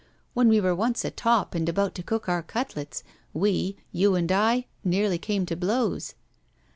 When 0.33 0.49
we 0.49 0.59
were 0.59 0.73
once 0.73 1.05
atop 1.05 1.53
and 1.53 1.69
about 1.69 1.93
to 1.93 2.01
cook 2.01 2.27
our 2.27 2.41
cutlets, 2.41 3.03
we, 3.35 3.77
you 3.91 4.15
and 4.15 4.31
I, 4.31 4.65
nearly 4.83 5.19
came 5.19 5.45
to 5.45 5.55
blows. 5.55 6.15